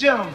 gentlemen. 0.00 0.29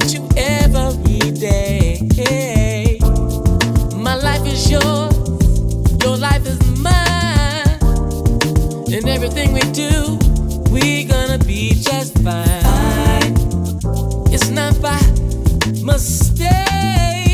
with 0.00 0.14
you 0.14 0.28
every 0.36 1.30
day. 1.32 2.98
My 3.94 4.14
life 4.14 4.46
is 4.46 4.70
yours, 4.70 5.14
your 6.02 6.16
life 6.16 6.46
is 6.46 6.58
mine. 6.78 7.78
And 8.92 9.08
everything 9.08 9.52
we 9.52 9.60
do, 9.72 10.18
we 10.70 11.04
gonna 11.04 11.38
be 11.38 11.70
just 11.74 12.18
fine. 12.22 13.34
It's 14.32 14.50
not 14.50 14.80
by 14.80 15.00
mistake. 15.82 17.27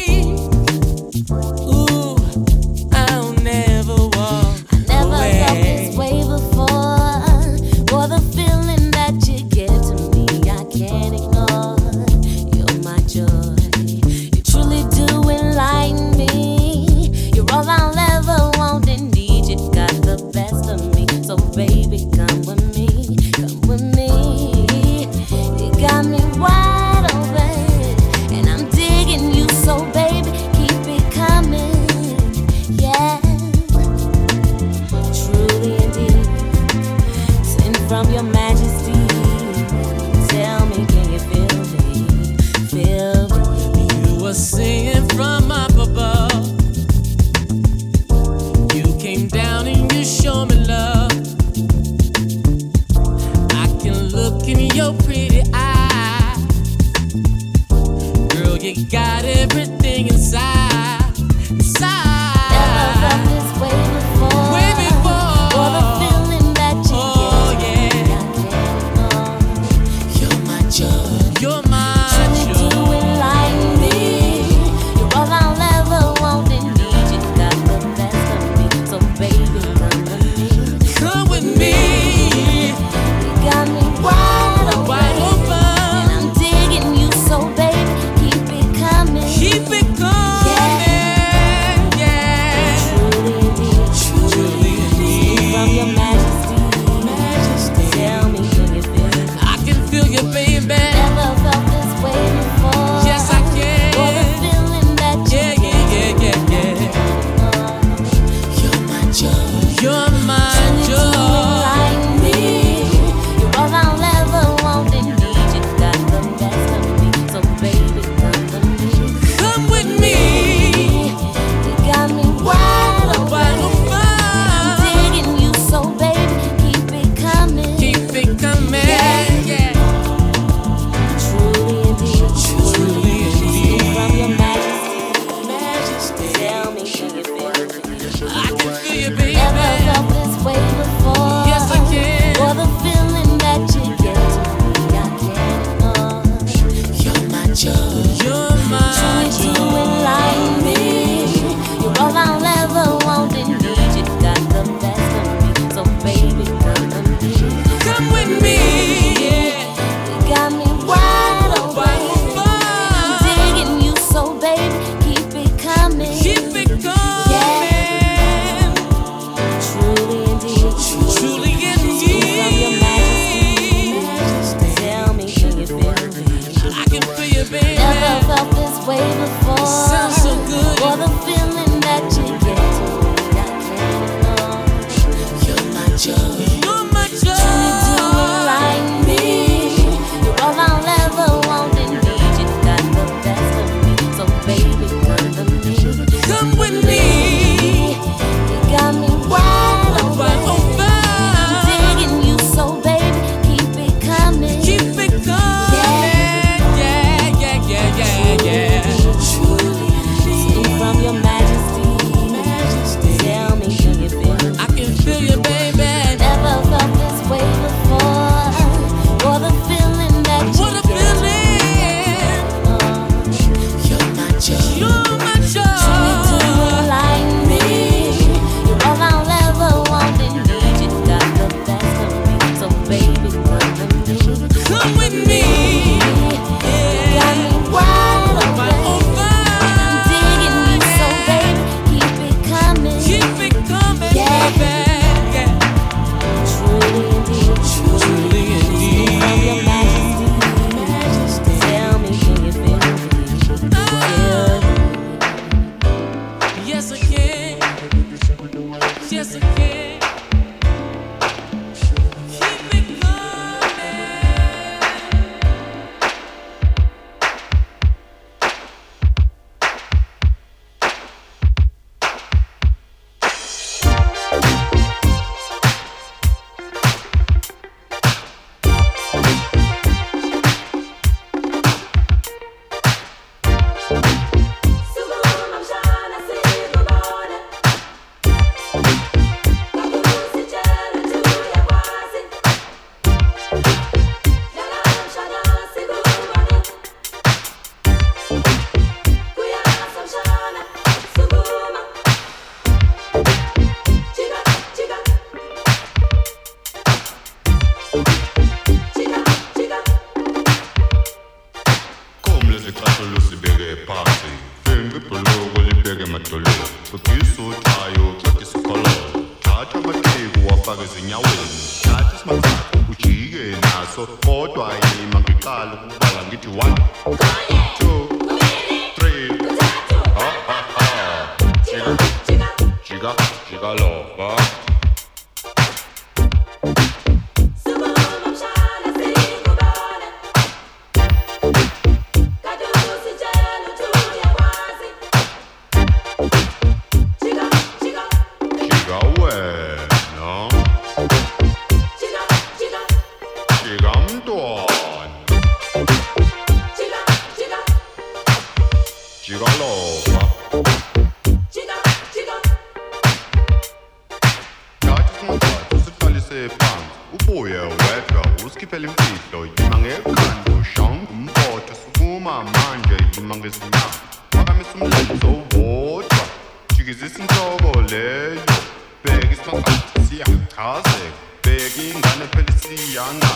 azek 380.65 381.13
begingane 381.43 382.27
felisiyana 382.33 383.33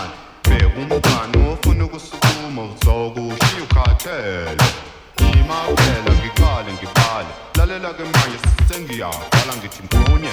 bewumngane 0.49 1.37
ofuna 1.53 1.85
ukusukuma 1.85 2.63
uzokushiya 2.73 3.63
ukhathele. 3.65 4.67
Ngimaphela 5.21 6.13
ngiqale 6.19 6.71
ngibale 6.73 7.33
lalela 7.57 7.91
ke 7.97 8.05
manje 8.13 8.39
sengiyaqala 8.69 9.53
ngithi 9.59 9.83
mpunye 9.83 10.33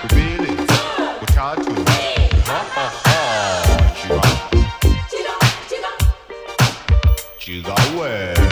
kubili 0.00 0.52
kuthathu 1.18 1.74
chiga, 3.98 4.20
chiga, 5.68 5.90
chiga 7.38 7.74
wena. 7.96 8.47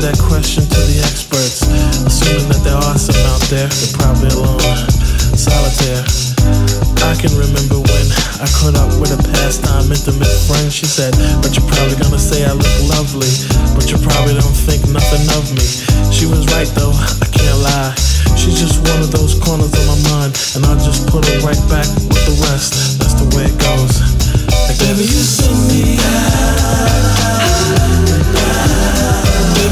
That 0.00 0.18
question 0.18 0.64
to 0.64 0.80
the 0.90 0.98
experts. 1.04 1.62
Assuming 2.08 2.48
that 2.48 2.62
there 2.64 2.78
are 2.78 2.98
some 2.98 3.18
out 3.30 3.42
there, 3.52 3.68
they're 3.68 3.94
probably 3.94 4.30
alone, 4.32 4.62
solitaire. 5.36 6.02
I 7.04 7.14
can 7.20 7.30
remember 7.36 7.78
when 7.78 8.06
I 8.40 8.48
caught 8.58 8.74
up 8.80 8.90
with 8.96 9.12
a 9.12 9.20
pastime 9.36 9.92
intimate 9.92 10.32
friend. 10.48 10.72
She 10.72 10.88
said, 10.88 11.12
But 11.44 11.54
you're 11.54 11.68
probably 11.68 12.00
gonna 12.00 12.18
say 12.18 12.48
I 12.48 12.56
look 12.56 12.74
lovely, 12.88 13.30
but 13.76 13.92
you 13.92 14.00
probably 14.00 14.34
don't 14.34 14.58
think 14.66 14.88
nothing 14.88 15.24
of 15.36 15.52
me. 15.52 15.66
She 16.10 16.26
was 16.26 16.48
right 16.56 16.68
though, 16.74 16.94
I 16.94 17.28
can't 17.30 17.60
lie. 17.60 17.92
She's 18.34 18.58
just 18.58 18.80
one 18.88 19.00
of 19.04 19.12
those 19.12 19.38
corners 19.38 19.72
of 19.72 19.84
my 19.84 19.98
mind, 20.10 20.32
and 20.56 20.64
I'll 20.66 20.80
just 20.80 21.06
put 21.06 21.22
her 21.28 21.38
right 21.44 21.60
back 21.70 21.86
with 22.08 22.24
the 22.24 22.36
rest. 22.50 22.98
That's 22.98 23.14
the 23.20 23.28
way 23.36 23.46
it 23.46 23.56
goes. 23.60 24.00
Baby, 24.80 25.06
you 25.06 25.22
send 25.22 25.60
me 25.70 25.96
out. 26.02 27.53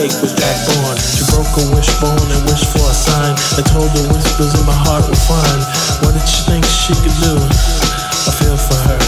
cake 0.00 0.16
was 0.24 0.32
Jack 0.32 0.56
Bourne? 0.64 0.96
She 0.96 1.28
broke 1.28 1.52
a 1.60 1.64
wishbone 1.76 2.28
and 2.32 2.42
wished 2.48 2.72
for 2.72 2.80
a 2.80 2.96
sign. 2.96 3.36
And 3.60 3.64
told 3.68 3.92
whispers 4.08 4.56
in 4.56 4.64
my 4.64 4.72
heart 4.72 5.04
were 5.04 5.24
fine. 5.28 5.60
What 6.00 6.16
did 6.16 6.24
she 6.24 6.40
think 6.48 6.64
she 6.64 6.96
could 7.04 7.16
do? 7.20 7.36
I 7.36 8.32
feel 8.32 8.56
for 8.56 8.80
her. 8.88 9.00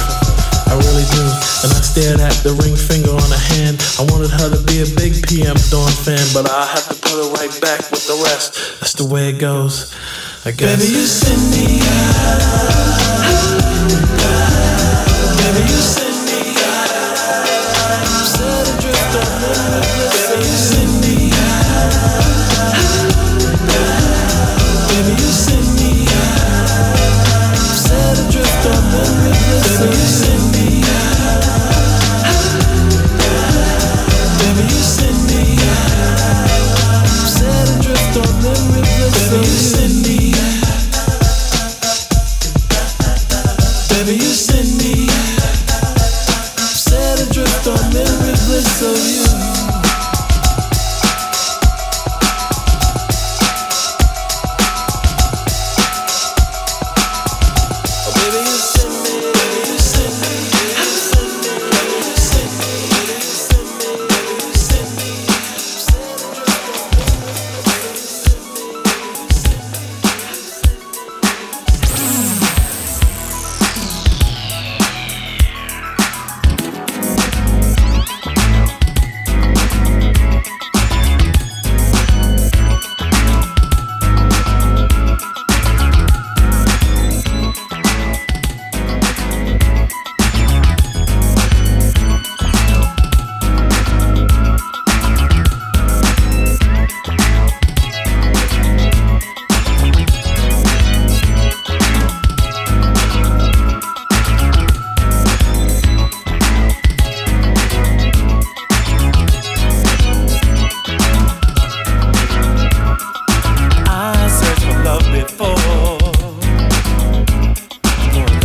I 0.69 0.77
really 0.77 1.07
do. 1.09 1.25
And 1.65 1.73
I 1.73 1.81
stared 1.81 2.21
at 2.21 2.37
the 2.45 2.53
ring 2.61 2.77
finger 2.77 3.13
on 3.17 3.29
her 3.33 3.45
hand. 3.57 3.81
I 3.97 4.05
wanted 4.13 4.37
her 4.37 4.53
to 4.53 4.61
be 4.69 4.85
a 4.85 4.89
big 5.01 5.17
PM 5.25 5.57
Dawn 5.73 5.93
fan, 6.05 6.25
but 6.37 6.51
I 6.51 6.69
have 6.69 6.85
to 6.93 6.97
put 7.01 7.17
her 7.17 7.29
right 7.41 7.55
back 7.65 7.89
with 7.89 8.05
the 8.05 8.17
rest. 8.29 8.81
That's 8.81 8.93
the 8.93 9.09
way 9.09 9.31
it 9.33 9.41
goes. 9.41 9.89
I 10.45 10.51
guess. 10.53 10.77
Baby, 10.77 10.93
you 10.93 11.07
send 11.09 11.41
me 11.57 11.81
out. 11.81 12.41
Baby, 15.41 15.63
you 15.73 15.81
send 15.81 16.12
river. 29.81 29.93
Baby, 29.93 30.42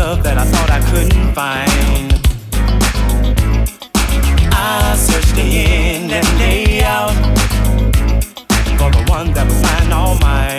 love 0.08 0.24
that 0.24 0.38
I 0.38 0.46
thought 0.46 0.72
I 0.72 0.80
couldn't 0.90 1.34
find. 1.34 2.10
I 4.54 4.96
searched 4.96 5.36
day 5.36 5.96
in 5.96 6.10
and 6.10 6.28
day 6.40 6.82
out 6.82 7.12
for 8.80 8.90
the 8.90 9.04
one 9.10 9.34
that 9.34 9.46
was 9.46 9.62
mine, 9.64 9.92
all 9.92 10.16
mine. 10.20 10.57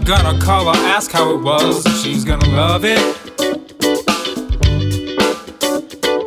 caller, 0.00 0.32
gonna 0.32 0.40
call 0.40 0.72
her, 0.72 0.80
ask 0.88 1.10
how 1.10 1.34
it 1.34 1.42
was. 1.42 1.84
She's 2.02 2.24
gonna 2.24 2.48
love 2.48 2.84
it. 2.84 2.98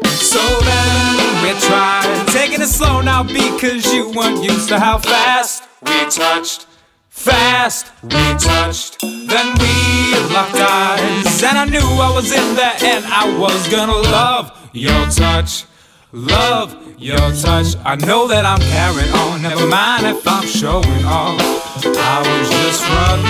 So 0.04 0.42
then 0.62 1.44
we 1.44 1.60
tried 1.62 2.26
taking 2.28 2.62
it 2.62 2.68
slow 2.68 3.02
now 3.02 3.24
because 3.24 3.94
you 3.94 4.12
weren't 4.12 4.44
used 4.44 4.70
to 4.70 4.80
how 4.80 5.00
fast 5.00 5.64
we 5.82 6.06
touched. 6.10 6.68
Fast 7.10 7.92
we 8.04 8.10
touched, 8.38 9.02
then 9.02 9.56
we 9.60 10.34
locked 10.34 10.56
eyes, 10.56 11.44
and 11.44 11.58
I 11.58 11.66
knew 11.66 11.80
I 11.80 12.12
was 12.14 12.32
in 12.32 12.56
there, 12.56 12.76
and 12.82 13.06
I 13.06 13.38
was 13.38 13.68
gonna 13.70 13.94
love 13.94 14.52
your 14.72 15.08
touch. 15.10 15.66
Love 16.14 16.76
your 16.98 17.18
touch. 17.18 17.76
I 17.84 17.96
know 17.96 18.28
that 18.28 18.46
I'm 18.46 18.62
carrying 18.62 19.12
on. 19.14 19.42
Never 19.42 19.68
mind 19.68 20.08
if 20.08 20.26
I'm 20.26 20.48
showing 20.48 21.06
off. 21.06 21.42
I 21.86 22.20
was 22.24 22.50
just 22.50 22.82
running. 22.90 23.27